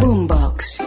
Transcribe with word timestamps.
Boombox. 0.00 0.78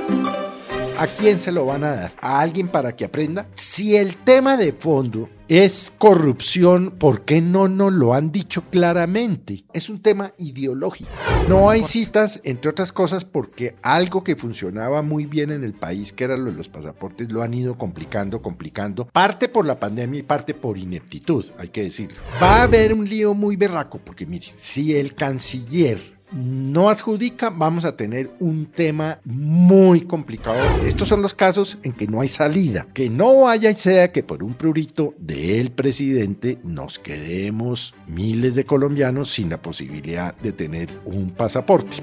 ¿A 0.98 1.08
quién 1.08 1.40
se 1.40 1.52
lo 1.52 1.66
van 1.66 1.84
a 1.84 1.96
dar? 1.96 2.14
¿A 2.22 2.40
alguien 2.40 2.68
para 2.68 2.96
que 2.96 3.06
aprenda? 3.06 3.48
Si 3.54 3.96
el 3.96 4.18
tema 4.18 4.58
de 4.58 4.74
fondo 4.74 5.30
es 5.48 5.92
corrupción, 5.98 6.92
¿por 6.98 7.22
qué 7.22 7.42
no 7.42 7.68
nos 7.68 7.94
lo 7.94 8.14
han 8.14 8.32
dicho 8.32 8.64
claramente? 8.72 9.66
Es 9.74 9.90
un 9.90 10.02
tema 10.02 10.34
ideológico. 10.38 11.10
No 11.48 11.70
hay 11.70 11.84
citas, 11.84 12.42
entre 12.44 12.72
otras 12.72 12.92
cosas, 12.92 13.26
porque 13.26 13.76
algo 13.82 14.24
que 14.24 14.36
funcionaba 14.36 15.02
muy 15.02 15.26
bien 15.26 15.52
en 15.52 15.64
el 15.64 15.74
país, 15.74 16.14
que 16.14 16.24
era 16.24 16.38
lo 16.38 16.46
de 16.46 16.58
los 16.58 16.70
pasaportes, 16.70 17.32
lo 17.32 17.44
han 17.44 17.54
ido 17.54 17.78
complicando, 17.78 18.42
complicando. 18.42 19.06
Parte 19.08 19.50
por 19.50 19.66
la 19.66 19.80
pandemia 19.80 20.22
y 20.22 20.24
parte 20.24 20.54
por 20.54 20.78
ineptitud, 20.78 21.46
hay 21.58 21.70
que 21.70 21.84
decirlo. 21.84 22.18
Va 22.42 22.58
a 22.58 22.64
haber 22.64 22.94
un 22.94 23.08
lío 23.08 23.34
muy 23.34 23.58
berraco, 23.58 24.00
porque 24.04 24.26
miren, 24.26 24.54
si 24.56 24.96
el 24.96 25.14
canciller 25.14 26.14
no 26.34 26.90
adjudica, 26.90 27.50
vamos 27.50 27.86
a 27.86 27.96
tener 27.96 28.32
un 28.40 28.66
tema 28.66 29.20
muy 29.24 30.02
complicado. 30.02 30.58
Estos 30.86 31.08
son 31.08 31.22
los 31.22 31.34
casos 31.34 31.78
en 31.84 31.94
que 31.94 32.08
no 32.08 32.22
hay 32.22 32.28
salida. 32.28 32.88
Que 32.94 33.10
no 33.10 33.42
vaya 33.42 33.70
y 33.70 33.76
sea 33.76 34.12
que 34.12 34.24
por 34.24 34.44
un 34.44 34.54
prurito 34.54 35.14
del 35.18 35.72
presidente 35.72 36.58
nos 36.64 37.00
quedemos 37.00 37.94
miles 38.08 38.56
de 38.56 38.66
colombianos 38.66 39.30
sin 39.30 39.50
la 39.50 39.62
posibilidad 39.62 40.36
de 40.38 40.52
tener 40.52 40.90
un 41.06 41.32
pasaporte. 41.32 41.98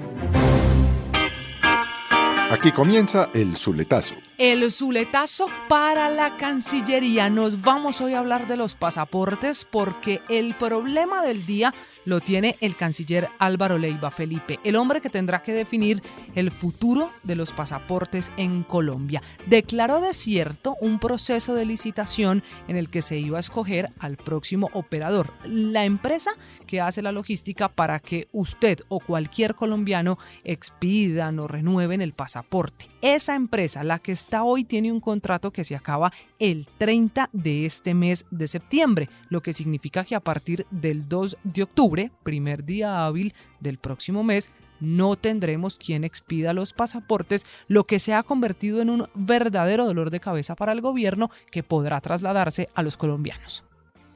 Aquí 2.51 2.73
comienza 2.73 3.29
el 3.33 3.55
Zuletazo. 3.55 4.13
El 4.37 4.69
Zuletazo 4.71 5.47
para 5.69 6.09
la 6.09 6.35
Cancillería. 6.35 7.29
Nos 7.29 7.61
vamos 7.61 8.01
hoy 8.01 8.13
a 8.13 8.19
hablar 8.19 8.45
de 8.47 8.57
los 8.57 8.75
pasaportes 8.75 9.65
porque 9.69 10.19
el 10.27 10.53
problema 10.55 11.21
del 11.21 11.45
día 11.45 11.73
lo 12.05 12.19
tiene 12.19 12.55
el 12.61 12.75
canciller 12.75 13.29
Álvaro 13.39 13.77
Leiva 13.77 14.11
Felipe, 14.11 14.59
el 14.63 14.75
hombre 14.75 15.01
que 15.01 15.09
tendrá 15.09 15.43
que 15.43 15.53
definir 15.53 16.01
el 16.35 16.51
futuro 16.51 17.11
de 17.23 17.35
los 17.35 17.51
pasaportes 17.51 18.31
en 18.37 18.63
Colombia. 18.63 19.21
Declaró 19.47 20.01
desierto 20.01 20.75
un 20.81 20.99
proceso 20.99 21.55
de 21.55 21.65
licitación 21.65 22.43
en 22.67 22.75
el 22.75 22.89
que 22.89 23.01
se 23.01 23.17
iba 23.17 23.37
a 23.37 23.41
escoger 23.41 23.89
al 23.99 24.17
próximo 24.17 24.69
operador, 24.73 25.33
la 25.45 25.85
empresa 25.85 26.31
que 26.67 26.79
hace 26.79 27.01
la 27.01 27.11
logística 27.11 27.67
para 27.67 27.99
que 27.99 28.29
usted 28.31 28.79
o 28.87 28.99
cualquier 28.99 29.55
colombiano 29.55 30.17
expidan 30.45 31.37
o 31.39 31.47
renueven 31.47 32.01
el 32.01 32.13
pasaporte. 32.13 32.87
Esa 33.01 33.35
empresa, 33.35 33.83
la 33.83 33.99
que 33.99 34.13
está 34.13 34.43
hoy, 34.43 34.63
tiene 34.63 34.91
un 34.91 35.01
contrato 35.01 35.51
que 35.51 35.65
se 35.65 35.75
acaba 35.75 36.13
el 36.39 36.67
30 36.77 37.29
de 37.33 37.65
este 37.65 37.93
mes 37.93 38.25
de 38.31 38.47
septiembre, 38.47 39.09
lo 39.27 39.41
que 39.41 39.53
significa 39.53 40.05
que 40.05 40.15
a 40.15 40.19
partir 40.21 40.65
del 40.71 41.09
2 41.09 41.37
de 41.43 41.63
octubre, 41.63 41.90
primer 42.23 42.65
día 42.65 43.05
hábil 43.05 43.33
del 43.59 43.77
próximo 43.77 44.23
mes, 44.23 44.49
no 44.79 45.15
tendremos 45.15 45.77
quien 45.77 46.03
expida 46.03 46.53
los 46.53 46.73
pasaportes, 46.73 47.45
lo 47.67 47.85
que 47.85 47.99
se 47.99 48.13
ha 48.13 48.23
convertido 48.23 48.81
en 48.81 48.89
un 48.89 49.07
verdadero 49.13 49.85
dolor 49.85 50.09
de 50.09 50.19
cabeza 50.19 50.55
para 50.55 50.71
el 50.71 50.81
gobierno 50.81 51.29
que 51.51 51.63
podrá 51.63 52.01
trasladarse 52.01 52.69
a 52.73 52.83
los 52.83 52.97
colombianos. 52.97 53.63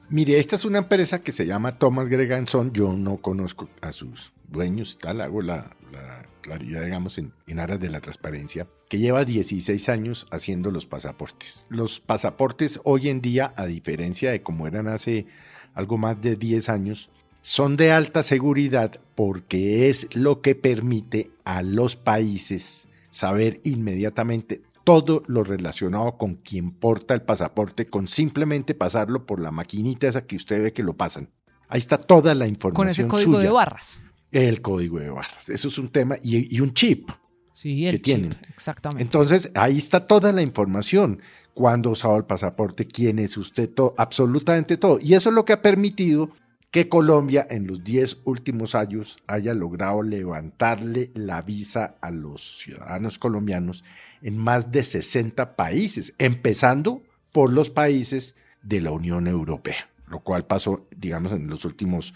Mire, 0.09 0.39
esta 0.39 0.55
es 0.55 0.65
una 0.65 0.79
empresa 0.79 1.21
que 1.21 1.31
se 1.31 1.45
llama 1.47 1.77
Thomas 1.79 2.09
Greganson. 2.09 2.71
Yo 2.73 2.93
no 2.93 3.17
conozco 3.17 3.69
a 3.81 3.91
sus 3.91 4.33
dueños, 4.47 4.99
tal, 5.01 5.21
hago 5.21 5.41
la, 5.41 5.75
la 5.91 6.27
claridad, 6.41 6.83
digamos, 6.83 7.17
en, 7.17 7.33
en, 7.47 7.59
aras 7.59 7.79
de 7.79 7.89
la 7.89 8.01
transparencia, 8.01 8.67
que 8.87 8.99
lleva 8.99 9.25
16 9.25 9.89
años 9.89 10.27
haciendo 10.29 10.69
los 10.69 10.85
pasaportes. 10.85 11.65
Los 11.69 11.99
pasaportes 11.99 12.79
hoy 12.83 13.09
en 13.09 13.21
día, 13.21 13.53
a 13.55 13.65
diferencia 13.65 14.29
de 14.29 14.43
como 14.43 14.67
eran 14.67 14.87
hace 14.87 15.25
algo 15.73 15.97
más 15.97 16.21
de 16.21 16.35
10 16.35 16.69
años, 16.69 17.09
son 17.45 17.77
de 17.77 17.91
alta 17.91 18.23
seguridad 18.23 18.99
porque 19.13 19.87
es 19.87 20.15
lo 20.15 20.41
que 20.41 20.55
permite 20.55 21.29
a 21.43 21.61
los 21.61 21.95
países 21.95 22.87
saber 23.11 23.61
inmediatamente 23.63 24.63
todo 24.83 25.21
lo 25.27 25.43
relacionado 25.43 26.17
con 26.17 26.37
quien 26.37 26.71
porta 26.71 27.13
el 27.13 27.21
pasaporte, 27.21 27.85
con 27.85 28.07
simplemente 28.07 28.73
pasarlo 28.73 29.27
por 29.27 29.39
la 29.39 29.51
maquinita 29.51 30.07
esa 30.07 30.25
que 30.25 30.37
usted 30.37 30.63
ve 30.63 30.73
que 30.73 30.81
lo 30.81 30.97
pasan. 30.97 31.29
Ahí 31.67 31.77
está 31.77 31.99
toda 31.99 32.33
la 32.33 32.47
información. 32.47 32.75
Con 32.75 32.87
ese 32.89 33.07
código 33.07 33.33
suya. 33.35 33.43
de 33.43 33.53
barras. 33.53 33.99
El 34.31 34.61
código 34.63 34.97
de 34.97 35.11
barras. 35.11 35.47
Eso 35.47 35.67
es 35.67 35.77
un 35.77 35.89
tema. 35.89 36.17
Y, 36.23 36.55
y 36.55 36.59
un 36.61 36.73
chip. 36.73 37.11
Sí, 37.53 37.85
el 37.85 37.97
que 37.97 37.99
tienen. 37.99 38.31
chip, 38.31 38.43
exactamente. 38.49 39.03
Entonces, 39.03 39.51
ahí 39.53 39.77
está 39.77 40.07
toda 40.07 40.31
la 40.31 40.41
información. 40.41 41.21
Cuándo 41.53 41.91
usaba 41.91 42.17
el 42.17 42.25
pasaporte, 42.25 42.87
quién 42.87 43.19
es 43.19 43.37
usted, 43.37 43.69
todo, 43.69 43.93
absolutamente 43.99 44.77
todo. 44.77 44.97
Y 44.99 45.13
eso 45.13 45.29
es 45.29 45.35
lo 45.35 45.45
que 45.45 45.53
ha 45.53 45.61
permitido 45.61 46.31
que 46.75 46.89
Colombia 46.89 47.47
en 47.49 47.67
los 47.67 47.85
10 47.85 48.23
últimos 48.25 48.75
años 48.75 49.15
haya 49.27 49.53
logrado 49.53 50.03
levantarle 50.03 51.09
la 51.13 51.41
visa 51.41 51.95
a 52.01 52.11
los 52.11 52.57
ciudadanos 52.57 53.17
colombianos 53.17 53.85
en 54.21 54.37
más 54.37 54.73
de 54.73 54.83
60 54.83 55.55
países, 55.55 56.13
empezando 56.17 57.01
por 57.31 57.53
los 57.53 57.69
países 57.69 58.35
de 58.61 58.81
la 58.81 58.91
Unión 58.91 59.25
Europea, 59.27 59.87
lo 60.09 60.19
cual 60.19 60.47
pasó, 60.47 60.85
digamos, 60.93 61.31
en 61.31 61.47
los 61.47 61.63
últimos 61.63 62.13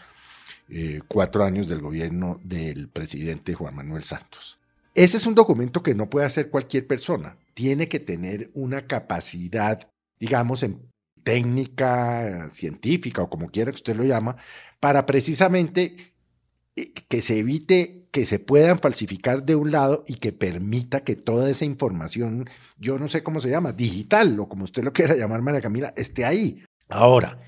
eh, 0.68 1.00
cuatro 1.08 1.46
años 1.46 1.70
del 1.70 1.80
gobierno 1.80 2.42
del 2.44 2.90
presidente 2.90 3.54
Juan 3.54 3.76
Manuel 3.76 4.04
Santos. 4.04 4.60
Ese 4.94 5.16
es 5.16 5.26
un 5.26 5.36
documento 5.36 5.82
que 5.82 5.96
no 5.96 6.10
puede 6.10 6.26
hacer 6.26 6.50
cualquier 6.50 6.86
persona, 6.86 7.38
tiene 7.54 7.88
que 7.88 8.02
tener 8.02 8.52
una 8.54 8.88
capacidad, 8.88 9.90
digamos, 10.20 10.64
en 10.64 10.89
técnica 11.30 12.50
científica 12.50 13.22
o 13.22 13.30
como 13.30 13.52
quiera 13.52 13.70
que 13.72 13.76
usted 13.76 13.96
lo 13.96 14.04
llama, 14.04 14.38
para 14.80 15.06
precisamente 15.06 16.16
que 17.08 17.22
se 17.22 17.38
evite 17.38 18.08
que 18.12 18.26
se 18.26 18.40
puedan 18.40 18.80
falsificar 18.80 19.44
de 19.44 19.54
un 19.54 19.70
lado 19.70 20.04
y 20.08 20.16
que 20.16 20.34
permita 20.34 21.04
que 21.04 21.16
toda 21.16 21.48
esa 21.48 21.66
información, 21.66 22.50
yo 22.80 22.98
no 22.98 23.08
sé 23.08 23.22
cómo 23.22 23.42
se 23.42 23.52
llama, 23.52 23.74
digital 23.74 24.40
o 24.40 24.50
como 24.50 24.64
usted 24.64 24.84
lo 24.84 24.92
quiera 24.98 25.16
llamar, 25.16 25.44
María 25.44 25.62
Camila, 25.62 25.94
esté 25.96 26.26
ahí. 26.26 26.64
Ahora, 26.88 27.40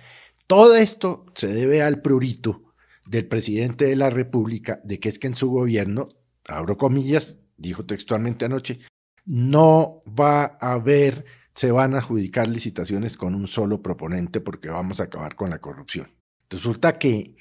todo 0.46 0.76
esto 0.76 1.26
se 1.34 1.48
debe 1.48 1.82
al 1.82 2.04
prurito 2.04 2.62
del 3.08 3.28
presidente 3.28 3.86
de 3.86 3.96
la 3.96 4.12
República 4.12 4.80
de 4.84 5.00
que 5.00 5.10
es 5.10 5.18
que 5.18 5.26
en 5.26 5.34
su 5.34 5.50
gobierno, 5.50 6.10
abro 6.46 6.78
comillas, 6.78 7.40
dijo 7.58 7.84
textualmente 7.88 8.46
anoche, 8.46 8.80
no 9.26 10.04
va 10.08 10.58
a 10.62 10.74
haber, 10.74 11.26
se 11.54 11.72
van 11.72 11.94
a 11.94 12.00
adjudicar 12.00 12.48
licitaciones 12.48 13.18
con 13.18 13.36
un 13.36 13.48
solo 13.48 13.82
proponente 13.82 14.42
porque 14.42 14.70
vamos 14.70 15.00
a 15.00 15.04
acabar 15.04 15.36
con 15.36 15.50
la 15.50 15.60
corrupción. 15.60 16.10
Resulta 16.50 16.98
que 16.98 17.36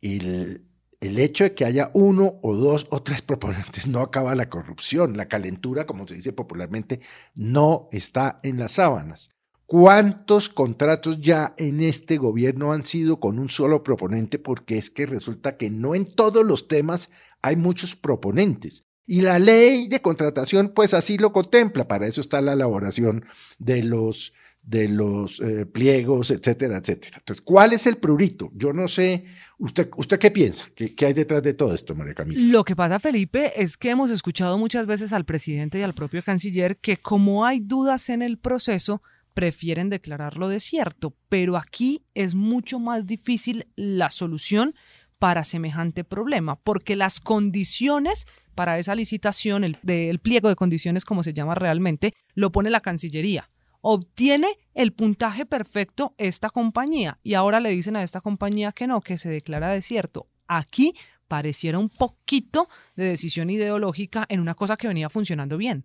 el, 0.00 0.66
el 1.00 1.18
hecho 1.18 1.44
de 1.44 1.54
que 1.54 1.64
haya 1.64 1.90
uno 1.94 2.38
o 2.42 2.54
dos 2.54 2.86
o 2.90 3.02
tres 3.02 3.22
proponentes 3.22 3.86
no 3.86 4.00
acaba 4.00 4.34
la 4.34 4.48
corrupción. 4.48 5.16
La 5.16 5.28
calentura, 5.28 5.86
como 5.86 6.06
se 6.06 6.14
dice 6.14 6.32
popularmente, 6.32 7.00
no 7.34 7.88
está 7.92 8.40
en 8.42 8.58
las 8.58 8.72
sábanas. 8.72 9.30
¿Cuántos 9.66 10.48
contratos 10.48 11.20
ya 11.20 11.54
en 11.58 11.80
este 11.80 12.18
gobierno 12.18 12.72
han 12.72 12.84
sido 12.84 13.18
con 13.18 13.40
un 13.40 13.50
solo 13.50 13.82
proponente? 13.82 14.38
Porque 14.38 14.78
es 14.78 14.90
que 14.90 15.06
resulta 15.06 15.56
que 15.56 15.70
no 15.70 15.96
en 15.96 16.06
todos 16.06 16.46
los 16.46 16.68
temas 16.68 17.10
hay 17.42 17.56
muchos 17.56 17.96
proponentes. 17.96 18.85
Y 19.06 19.20
la 19.20 19.38
ley 19.38 19.86
de 19.86 20.02
contratación, 20.02 20.72
pues 20.74 20.92
así 20.92 21.16
lo 21.16 21.32
contempla. 21.32 21.86
Para 21.86 22.06
eso 22.06 22.20
está 22.20 22.40
la 22.40 22.54
elaboración 22.54 23.24
de 23.58 23.84
los, 23.84 24.34
de 24.62 24.88
los 24.88 25.40
eh, 25.40 25.64
pliegos, 25.64 26.30
etcétera, 26.30 26.78
etcétera. 26.78 27.18
Entonces, 27.18 27.40
¿cuál 27.40 27.72
es 27.72 27.86
el 27.86 27.98
prurito? 27.98 28.50
Yo 28.54 28.72
no 28.72 28.88
sé. 28.88 29.24
¿Usted, 29.58 29.88
usted 29.96 30.18
qué 30.18 30.30
piensa? 30.30 30.66
¿Qué, 30.74 30.94
¿Qué, 30.94 31.06
hay 31.06 31.12
detrás 31.12 31.42
de 31.42 31.54
todo 31.54 31.72
esto, 31.72 31.94
María 31.94 32.14
Camila? 32.14 32.40
Lo 32.52 32.64
que 32.64 32.74
pasa, 32.74 32.98
Felipe, 32.98 33.52
es 33.62 33.76
que 33.76 33.90
hemos 33.90 34.10
escuchado 34.10 34.58
muchas 34.58 34.86
veces 34.86 35.12
al 35.12 35.24
presidente 35.24 35.78
y 35.78 35.82
al 35.82 35.94
propio 35.94 36.22
canciller 36.24 36.76
que 36.78 36.96
como 36.96 37.46
hay 37.46 37.60
dudas 37.60 38.08
en 38.08 38.22
el 38.22 38.38
proceso, 38.38 39.02
prefieren 39.36 39.90
declararlo 39.90 40.48
desierto. 40.48 41.14
Pero 41.28 41.58
aquí 41.58 42.02
es 42.14 42.34
mucho 42.34 42.80
más 42.80 43.06
difícil 43.06 43.66
la 43.76 44.10
solución 44.10 44.74
para 45.18 45.44
semejante 45.44 46.04
problema, 46.04 46.56
porque 46.56 46.96
las 46.96 47.20
condiciones 47.20 48.26
para 48.54 48.78
esa 48.78 48.94
licitación, 48.94 49.64
el, 49.64 50.18
pliego 50.20 50.48
de 50.48 50.56
condiciones, 50.56 51.04
como 51.04 51.22
se 51.22 51.34
llama 51.34 51.54
realmente, 51.54 52.14
lo 52.34 52.50
pone 52.50 52.70
la 52.70 52.80
Cancillería. 52.80 53.50
Obtiene 53.82 54.48
el 54.74 54.92
puntaje 54.92 55.46
perfecto 55.46 56.14
esta 56.18 56.50
compañía 56.50 57.18
y 57.22 57.34
ahora 57.34 57.60
le 57.60 57.70
dicen 57.70 57.96
a 57.96 58.02
esta 58.02 58.20
compañía 58.20 58.72
que 58.72 58.86
no, 58.86 59.00
que 59.00 59.18
se 59.18 59.28
declara 59.28 59.68
desierto. 59.68 60.26
Aquí 60.48 60.94
pareciera 61.28 61.78
un 61.78 61.88
poquito 61.88 62.68
de 62.96 63.04
decisión 63.04 63.50
ideológica 63.50 64.24
en 64.28 64.40
una 64.40 64.54
cosa 64.54 64.76
que 64.76 64.88
venía 64.88 65.10
funcionando 65.10 65.56
bien. 65.56 65.84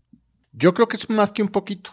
Yo 0.53 0.73
creo 0.73 0.87
que 0.87 0.97
es 0.97 1.09
más 1.09 1.31
que 1.31 1.43
un 1.43 1.49
poquito. 1.49 1.91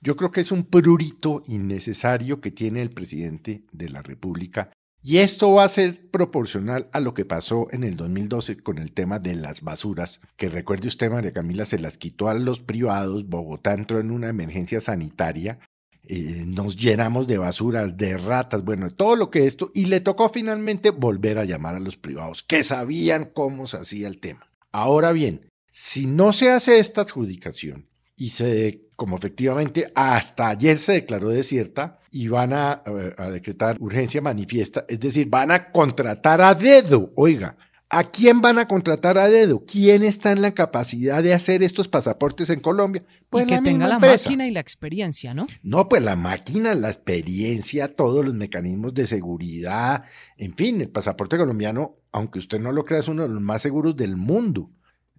Yo 0.00 0.16
creo 0.16 0.30
que 0.30 0.40
es 0.40 0.52
un 0.52 0.64
prurito 0.64 1.42
innecesario 1.46 2.40
que 2.40 2.50
tiene 2.50 2.82
el 2.82 2.90
presidente 2.90 3.64
de 3.72 3.88
la 3.88 4.02
República 4.02 4.70
y 5.02 5.18
esto 5.18 5.52
va 5.52 5.64
a 5.64 5.68
ser 5.68 6.10
proporcional 6.10 6.88
a 6.92 7.00
lo 7.00 7.14
que 7.14 7.24
pasó 7.24 7.68
en 7.70 7.84
el 7.84 7.96
2012 7.96 8.56
con 8.58 8.78
el 8.78 8.92
tema 8.92 9.18
de 9.18 9.34
las 9.36 9.60
basuras, 9.60 10.20
que 10.36 10.48
recuerde 10.48 10.88
usted, 10.88 11.10
María 11.10 11.32
Camila, 11.32 11.64
se 11.64 11.78
las 11.78 11.96
quitó 11.96 12.28
a 12.28 12.34
los 12.34 12.60
privados, 12.60 13.28
Bogotá 13.28 13.74
entró 13.74 14.00
en 14.00 14.10
una 14.10 14.28
emergencia 14.28 14.80
sanitaria, 14.80 15.60
eh, 16.08 16.44
nos 16.46 16.76
llenamos 16.76 17.26
de 17.26 17.38
basuras, 17.38 17.96
de 17.96 18.16
ratas, 18.16 18.64
bueno, 18.64 18.90
todo 18.90 19.16
lo 19.16 19.30
que 19.30 19.46
esto, 19.46 19.72
y 19.74 19.86
le 19.86 20.00
tocó 20.00 20.28
finalmente 20.28 20.90
volver 20.90 21.38
a 21.38 21.44
llamar 21.44 21.74
a 21.74 21.80
los 21.80 21.96
privados, 21.96 22.42
que 22.42 22.62
sabían 22.62 23.30
cómo 23.32 23.66
se 23.66 23.78
hacía 23.78 24.08
el 24.08 24.18
tema. 24.18 24.48
Ahora 24.70 25.12
bien, 25.12 25.48
si 25.70 26.06
no 26.06 26.32
se 26.32 26.50
hace 26.50 26.78
esta 26.78 27.02
adjudicación 27.02 27.88
y 28.16 28.30
se, 28.30 28.85
como 28.96 29.16
efectivamente 29.16 29.92
hasta 29.94 30.48
ayer 30.48 30.78
se 30.78 30.92
declaró 30.92 31.28
desierta, 31.28 32.00
y 32.10 32.28
van 32.28 32.54
a, 32.54 32.82
a, 33.18 33.30
decretar 33.30 33.76
urgencia 33.78 34.22
manifiesta, 34.22 34.86
es 34.88 34.98
decir, 34.98 35.28
van 35.28 35.50
a 35.50 35.70
contratar 35.70 36.40
a 36.40 36.54
dedo, 36.54 37.12
oiga, 37.14 37.58
¿a 37.90 38.04
quién 38.04 38.40
van 38.40 38.58
a 38.58 38.66
contratar 38.66 39.18
a 39.18 39.28
dedo? 39.28 39.64
¿Quién 39.66 40.02
está 40.02 40.32
en 40.32 40.40
la 40.40 40.52
capacidad 40.52 41.22
de 41.22 41.34
hacer 41.34 41.62
estos 41.62 41.88
pasaportes 41.88 42.48
en 42.48 42.60
Colombia? 42.60 43.04
Pues 43.28 43.44
y 43.44 43.48
que 43.48 43.60
tenga 43.60 43.86
la 43.86 43.98
máquina 43.98 44.46
y 44.46 44.50
la 44.50 44.60
experiencia, 44.60 45.34
¿no? 45.34 45.46
No, 45.62 45.88
pues 45.90 46.02
la 46.02 46.16
máquina, 46.16 46.74
la 46.74 46.88
experiencia, 46.88 47.94
todos 47.94 48.24
los 48.24 48.32
mecanismos 48.32 48.94
de 48.94 49.06
seguridad, 49.06 50.04
en 50.38 50.54
fin, 50.54 50.80
el 50.80 50.88
pasaporte 50.88 51.36
colombiano, 51.36 51.96
aunque 52.12 52.38
usted 52.38 52.58
no 52.58 52.72
lo 52.72 52.86
crea, 52.86 53.00
es 53.00 53.08
uno 53.08 53.24
de 53.24 53.28
los 53.28 53.42
más 53.42 53.60
seguros 53.60 53.94
del 53.94 54.16
mundo 54.16 54.70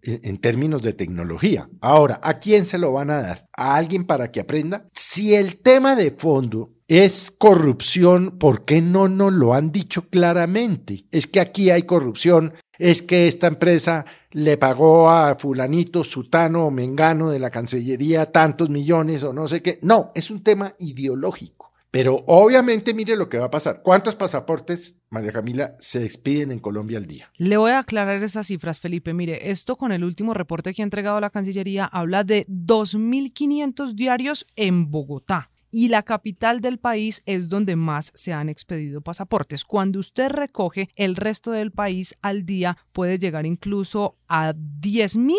en 0.07 0.37
términos 0.39 0.81
de 0.81 0.93
tecnología. 0.93 1.69
Ahora, 1.81 2.19
¿a 2.23 2.39
quién 2.39 2.65
se 2.65 2.77
lo 2.77 2.93
van 2.93 3.09
a 3.09 3.21
dar? 3.21 3.45
¿A 3.53 3.75
alguien 3.75 4.05
para 4.05 4.31
que 4.31 4.39
aprenda? 4.39 4.87
Si 4.93 5.35
el 5.35 5.57
tema 5.57 5.95
de 5.95 6.11
fondo 6.11 6.73
es 6.87 7.31
corrupción, 7.31 8.37
¿por 8.37 8.63
qué 8.63 8.81
no 8.81 9.09
nos 9.09 9.33
lo 9.33 9.53
han 9.53 9.71
dicho 9.71 10.09
claramente? 10.09 11.05
Es 11.11 11.27
que 11.27 11.41
aquí 11.41 11.69
hay 11.69 11.83
corrupción, 11.83 12.53
es 12.79 13.01
que 13.01 13.27
esta 13.27 13.47
empresa 13.47 14.05
le 14.31 14.57
pagó 14.57 15.09
a 15.09 15.35
fulanito, 15.35 16.03
sutano 16.03 16.67
o 16.67 16.71
mengano 16.71 17.29
de 17.29 17.39
la 17.39 17.49
Cancillería 17.49 18.31
tantos 18.31 18.69
millones 18.69 19.23
o 19.23 19.33
no 19.33 19.47
sé 19.47 19.61
qué. 19.61 19.79
No, 19.81 20.11
es 20.15 20.31
un 20.31 20.43
tema 20.43 20.75
ideológico. 20.79 21.66
Pero 21.91 22.23
obviamente 22.27 22.93
mire 22.93 23.15
lo 23.15 23.29
que 23.29 23.37
va 23.37 23.45
a 23.45 23.51
pasar. 23.51 23.81
¿Cuántos 23.81 24.15
pasaportes, 24.15 24.99
María 25.09 25.31
Camila, 25.31 25.75
se 25.79 26.05
expiden 26.05 26.51
en 26.51 26.59
Colombia 26.59 26.97
al 26.97 27.05
día? 27.05 27.31
Le 27.37 27.57
voy 27.57 27.71
a 27.71 27.79
aclarar 27.79 28.21
esas 28.23 28.47
cifras, 28.47 28.79
Felipe. 28.79 29.13
Mire, 29.13 29.49
esto 29.49 29.77
con 29.77 29.91
el 29.91 30.03
último 30.03 30.33
reporte 30.33 30.73
que 30.73 30.81
ha 30.81 30.83
entregado 30.83 31.21
la 31.21 31.29
Cancillería 31.29 31.85
habla 31.85 32.23
de 32.23 32.45
2.500 32.47 33.93
diarios 33.93 34.45
en 34.55 34.91
Bogotá 34.91 35.49
y 35.71 35.89
la 35.89 36.03
capital 36.03 36.61
del 36.61 36.79
país 36.79 37.21
es 37.25 37.49
donde 37.49 37.75
más 37.75 38.11
se 38.15 38.33
han 38.33 38.49
expedido 38.49 39.01
pasaportes. 39.01 39.65
Cuando 39.65 39.99
usted 39.99 40.29
recoge 40.29 40.89
el 40.95 41.15
resto 41.15 41.51
del 41.51 41.71
país 41.71 42.15
al 42.21 42.45
día 42.45 42.77
puede 42.93 43.19
llegar 43.19 43.45
incluso 43.45 44.17
a 44.27 44.53
10.000 44.53 45.35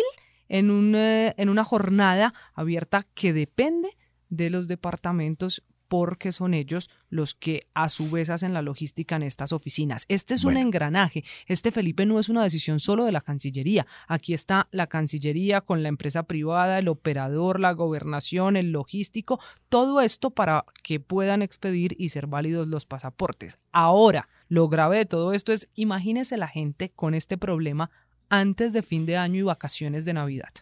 en, 0.49 0.95
eh, 0.95 1.33
en 1.37 1.49
una 1.49 1.63
jornada 1.63 2.33
abierta 2.53 3.07
que 3.13 3.33
depende 3.33 3.97
de 4.29 4.49
los 4.49 4.67
departamentos 4.67 5.63
porque 5.89 6.31
son 6.31 6.53
ellos 6.53 6.89
los 7.09 7.33
que 7.33 7.67
a 7.73 7.89
su 7.89 8.09
vez 8.09 8.29
hacen 8.29 8.53
la 8.53 8.61
logística 8.61 9.17
en 9.17 9.23
estas 9.23 9.51
oficinas. 9.51 10.05
Este 10.07 10.35
es 10.35 10.45
un 10.45 10.55
engranaje. 10.55 11.25
Este 11.47 11.71
Felipe 11.71 12.05
no 12.05 12.19
es 12.19 12.29
una 12.29 12.43
decisión 12.43 12.79
solo 12.79 13.03
de 13.03 13.11
la 13.11 13.21
Cancillería. 13.21 13.85
Aquí 14.07 14.33
está 14.33 14.69
la 14.71 14.87
Cancillería 14.87 15.61
con 15.61 15.83
la 15.83 15.89
empresa 15.89 16.23
privada, 16.23 16.79
el 16.79 16.87
operador, 16.87 17.59
la 17.59 17.73
gobernación, 17.73 18.55
el 18.55 18.71
logístico, 18.71 19.39
todo 19.67 19.99
esto 19.99 20.29
para 20.29 20.63
que 20.83 20.99
puedan 20.99 21.41
expedir 21.41 21.95
y 21.97 22.09
ser 22.09 22.27
válidos 22.27 22.67
los 22.67 22.85
pasaportes. 22.85 23.59
Ahora, 23.71 24.29
lo 24.47 24.69
grave 24.69 24.97
de 24.97 25.05
todo 25.05 25.33
esto 25.33 25.51
es, 25.51 25.69
imagínese 25.73 26.37
la 26.37 26.47
gente 26.47 26.91
con 26.95 27.13
este 27.13 27.37
problema 27.37 27.89
antes 28.29 28.73
de 28.73 28.83
fin 28.83 29.05
de 29.05 29.17
año 29.17 29.39
y 29.39 29.43
vacaciones 29.43 30.05
de 30.05 30.13
Navidad. 30.13 30.53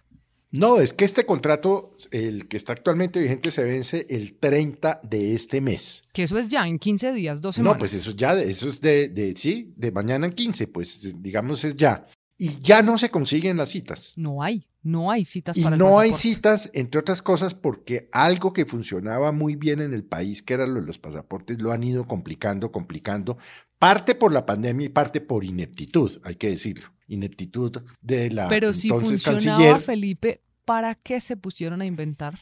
No, 0.52 0.80
es 0.80 0.94
que 0.94 1.06
este 1.06 1.26
contrato, 1.26 1.98
el 2.12 2.48
que 2.48 2.58
está 2.58 2.74
actualmente 2.74 3.20
vigente, 3.20 3.52
se 3.52 3.64
vence 3.64 4.06
el 4.10 4.38
30 4.40 5.02
de 5.04 5.36
este 5.36 5.60
mes. 5.60 6.08
Que 6.14 6.24
eso 6.24 6.38
es 6.38 6.48
ya 6.48 6.66
en 6.66 6.80
15 6.80 7.14
días, 7.14 7.42
dos 7.42 7.56
semanas. 7.56 7.76
No, 7.76 7.80
pues 7.80 7.94
eso 7.94 8.12
es 8.12 8.16
ya, 8.16 8.34
eso 8.40 8.70
es 8.70 8.80
de, 8.80 9.10
de, 9.10 9.36
sí, 9.36 9.74
de 9.76 9.92
mañana 9.92 10.26
en 10.26 10.34
15, 10.34 10.68
pues 10.68 11.14
digamos 11.22 11.64
es 11.64 11.76
ya. 11.76 12.08
Y 12.38 12.62
ya 12.62 12.82
no 12.82 12.98
se 12.98 13.10
consiguen 13.10 13.58
las 13.58 13.70
citas. 13.70 14.14
No 14.16 14.44
hay, 14.44 14.68
no 14.84 15.12
hay 15.12 15.26
citas 15.26 15.58
y 15.58 15.64
para 15.64 15.76
no 15.76 16.00
hay 16.00 16.14
citas, 16.14 16.70
entre 16.74 17.00
otras 17.00 17.22
cosas, 17.22 17.56
porque 17.56 18.10
algo 18.12 18.54
que 18.54 18.66
funcionaba 18.66 19.32
muy 19.32 19.56
bien 19.56 19.82
en 19.82 19.94
el 19.94 20.04
país, 20.04 20.44
que 20.44 20.54
eran 20.54 20.86
los 20.86 21.00
pasaportes, 21.00 21.62
lo 21.62 21.72
han 21.72 21.84
ido 21.84 22.08
complicando, 22.08 22.72
complicando, 22.72 23.38
parte 23.80 24.16
por 24.16 24.32
la 24.32 24.46
pandemia 24.46 24.86
y 24.86 24.90
parte 24.90 25.22
por 25.22 25.44
ineptitud, 25.44 26.20
hay 26.24 26.36
que 26.36 26.50
decirlo 26.50 26.88
ineptitud 27.08 27.82
de 28.02 28.30
la 28.30 28.48
Pero 28.48 28.74
si 28.74 28.90
funcionaba, 28.90 29.80
Felipe, 29.80 30.42
¿para 30.66 30.96
qué 30.96 31.20
se 31.20 31.38
pusieron 31.38 31.82
a 31.82 31.86
inventar? 31.86 32.40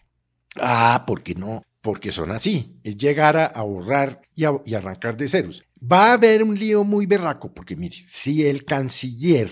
Ah, 0.56 1.04
porque 1.06 1.36
no, 1.36 1.64
porque 1.82 2.12
son 2.12 2.32
así. 2.32 2.80
Es 2.84 2.98
llegar 2.98 3.38
a 3.38 3.46
ahorrar 3.46 4.22
y, 4.36 4.44
y 4.66 4.74
arrancar 4.74 5.18
de 5.18 5.28
ceros. 5.28 5.64
Va 5.82 6.10
a 6.10 6.14
haber 6.14 6.44
un 6.44 6.58
lío 6.58 6.84
muy 6.84 7.06
berraco, 7.06 7.54
porque 7.54 7.76
mire, 7.76 7.96
si 8.06 8.46
el 8.46 8.66
canciller 8.66 9.52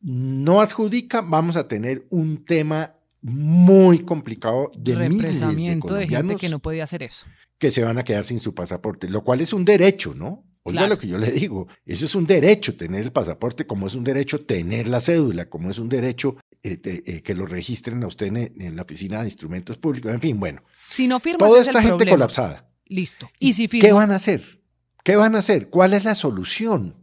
no 0.00 0.60
adjudica, 0.60 1.20
vamos 1.20 1.56
a 1.56 1.68
tener 1.68 2.06
un 2.10 2.44
tema 2.44 2.96
muy 3.22 4.00
complicado 4.00 4.72
de 4.74 5.08
miles 5.08 5.40
de, 5.40 5.46
de 5.46 6.08
gente 6.08 6.36
que 6.36 6.48
no 6.48 6.58
puede 6.58 6.80
hacer 6.80 7.02
eso. 7.02 7.26
Que 7.58 7.70
se 7.70 7.82
van 7.82 7.98
a 7.98 8.04
quedar 8.04 8.24
sin 8.24 8.40
su 8.40 8.54
pasaporte, 8.54 9.08
lo 9.10 9.22
cual 9.22 9.42
es 9.42 9.52
un 9.52 9.66
derecho, 9.66 10.14
¿no? 10.14 10.49
Oiga 10.62 10.86
lo 10.86 10.98
que 10.98 11.08
yo 11.08 11.16
le 11.16 11.30
digo, 11.30 11.68
eso 11.86 12.04
es 12.04 12.14
un 12.14 12.26
derecho 12.26 12.76
tener 12.76 13.02
el 13.02 13.12
pasaporte, 13.12 13.66
como 13.66 13.86
es 13.86 13.94
un 13.94 14.04
derecho 14.04 14.42
tener 14.42 14.88
la 14.88 15.00
cédula, 15.00 15.48
como 15.48 15.70
es 15.70 15.78
un 15.78 15.88
derecho 15.88 16.36
eh, 16.62 16.78
eh, 16.84 17.22
que 17.22 17.34
lo 17.34 17.46
registren 17.46 18.02
a 18.04 18.06
usted 18.06 18.26
en, 18.26 18.76
la 18.76 18.82
oficina 18.82 19.20
de 19.20 19.28
instrumentos 19.28 19.78
públicos, 19.78 20.12
en 20.12 20.20
fin, 20.20 20.38
bueno. 20.38 20.62
Si 20.76 21.08
no 21.08 21.18
firmas, 21.18 21.48
toda 21.48 21.62
esta 21.62 21.80
gente 21.80 22.06
colapsada. 22.06 22.68
Listo. 22.84 23.30
¿Y 23.38 23.54
si 23.54 23.68
¿Qué 23.68 23.92
van 23.92 24.10
a 24.10 24.16
hacer? 24.16 24.60
¿Qué 25.02 25.16
van 25.16 25.34
a 25.34 25.38
hacer? 25.38 25.70
¿Cuál 25.70 25.94
es 25.94 26.04
la 26.04 26.14
solución? 26.14 26.94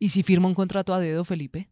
¿Y 0.00 0.08
si 0.08 0.24
firma 0.24 0.48
un 0.48 0.54
contrato 0.54 0.92
a 0.92 0.98
dedo, 0.98 1.24
Felipe? 1.24 1.68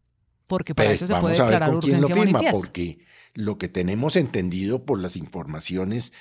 Porque 0.47 0.73
para 0.73 0.89
pues 0.89 1.01
eso 1.01 1.13
se 1.13 1.19
puede 1.19 1.35
declarar 1.35 1.75
urgencia 1.75 2.13
quién 2.13 2.31
lo 2.31 2.39
firma, 2.39 2.51
Porque 2.51 2.99
lo 3.35 3.57
que 3.57 3.67
tenemos 3.67 4.15
entendido 4.15 4.85
por 4.85 4.99
las 4.99 5.15
informaciones 5.15 6.13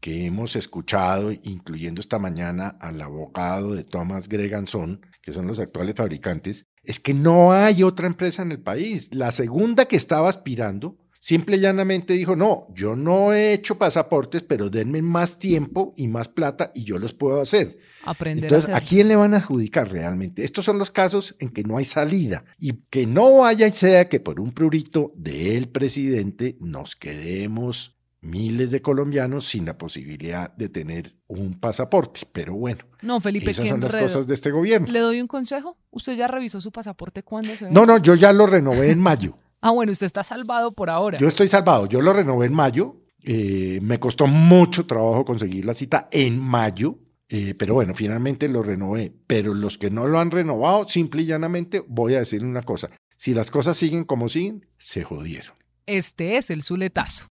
que 0.00 0.24
hemos 0.24 0.56
escuchado, 0.56 1.30
incluyendo 1.42 2.00
esta 2.00 2.18
mañana 2.18 2.68
al 2.80 3.02
abogado 3.02 3.74
de 3.74 3.84
Thomas 3.84 4.28
Greganson, 4.28 5.04
que 5.20 5.32
son 5.32 5.46
los 5.46 5.58
actuales 5.58 5.94
fabricantes, 5.94 6.68
es 6.82 6.98
que 6.98 7.12
no 7.12 7.52
hay 7.52 7.82
otra 7.82 8.06
empresa 8.06 8.42
en 8.42 8.52
el 8.52 8.60
país. 8.60 9.08
La 9.12 9.32
segunda 9.32 9.84
que 9.84 9.96
estaba 9.96 10.30
aspirando, 10.30 10.96
simple 11.20 11.56
y 11.56 11.60
llanamente 11.60 12.14
dijo, 12.14 12.34
no, 12.36 12.68
yo 12.74 12.96
no 12.96 13.34
he 13.34 13.52
hecho 13.52 13.76
pasaportes, 13.76 14.42
pero 14.42 14.70
denme 14.70 15.02
más 15.02 15.38
tiempo 15.38 15.92
y 15.96 16.08
más 16.08 16.28
plata 16.28 16.72
y 16.74 16.84
yo 16.84 16.98
los 16.98 17.12
puedo 17.12 17.42
hacer. 17.42 17.78
Aprender 18.04 18.44
Entonces, 18.44 18.74
a, 18.74 18.78
a, 18.78 18.80
quién 18.80 19.08
le 19.08 19.16
van 19.16 19.34
a 19.34 19.38
adjudicar 19.38 19.90
realmente? 19.90 20.44
Estos 20.44 20.64
son 20.64 20.78
los 20.78 20.90
casos 20.90 21.36
en 21.38 21.50
que 21.50 21.62
no 21.62 21.76
hay 21.76 21.84
salida 21.84 22.44
y 22.58 22.72
que 22.90 23.06
no 23.06 23.44
haya 23.44 23.70
sea 23.70 24.08
que 24.08 24.20
por 24.20 24.40
un 24.40 24.52
prurito 24.52 25.12
del 25.16 25.68
presidente 25.68 26.56
nos 26.60 26.96
quedemos 26.96 28.00
miles 28.22 28.70
de 28.70 28.82
colombianos 28.82 29.46
sin 29.46 29.64
la 29.64 29.78
posibilidad 29.78 30.54
de 30.54 30.68
tener 30.68 31.16
un 31.26 31.58
pasaporte. 31.58 32.22
Pero 32.32 32.54
bueno, 32.54 32.84
no, 33.02 33.20
Felipe, 33.20 33.50
esas 33.50 33.68
son 33.68 33.80
las 33.80 33.94
cosas 33.94 34.26
de 34.26 34.34
este 34.34 34.50
gobierno. 34.50 34.86
¿Le 34.88 35.00
doy 35.00 35.20
un 35.20 35.26
consejo? 35.26 35.76
¿Usted 35.90 36.14
ya 36.14 36.26
revisó 36.26 36.60
su 36.60 36.70
pasaporte 36.72 37.22
cuándo 37.22 37.56
se? 37.56 37.70
No, 37.70 37.86
no, 37.86 37.98
yo 37.98 38.14
ya 38.14 38.32
lo 38.32 38.46
renové 38.46 38.90
en 38.90 39.00
mayo. 39.00 39.36
ah, 39.60 39.70
bueno, 39.70 39.92
usted 39.92 40.06
está 40.06 40.22
salvado 40.22 40.72
por 40.72 40.90
ahora. 40.90 41.18
Yo 41.18 41.28
estoy 41.28 41.48
salvado, 41.48 41.86
yo 41.86 42.00
lo 42.00 42.12
renové 42.12 42.46
en 42.46 42.54
mayo. 42.54 42.96
Eh, 43.22 43.80
me 43.82 44.00
costó 44.00 44.26
mucho 44.26 44.86
trabajo 44.86 45.24
conseguir 45.24 45.64
la 45.64 45.74
cita 45.74 46.08
en 46.10 46.38
mayo. 46.38 46.98
Eh, 47.30 47.54
pero 47.54 47.74
bueno, 47.74 47.94
finalmente 47.94 48.48
lo 48.48 48.62
renové. 48.62 49.12
Pero 49.26 49.54
los 49.54 49.78
que 49.78 49.90
no 49.90 50.06
lo 50.06 50.18
han 50.18 50.32
renovado, 50.32 50.88
simple 50.88 51.22
y 51.22 51.26
llanamente, 51.26 51.82
voy 51.86 52.14
a 52.14 52.18
decirle 52.18 52.48
una 52.48 52.62
cosa. 52.62 52.90
Si 53.16 53.32
las 53.34 53.50
cosas 53.50 53.78
siguen 53.78 54.04
como 54.04 54.28
siguen, 54.28 54.66
se 54.78 55.04
jodieron. 55.04 55.54
Este 55.86 56.36
es 56.36 56.50
el 56.50 56.62
Zuletazo. 56.62 57.28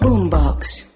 Boombox. 0.00 0.88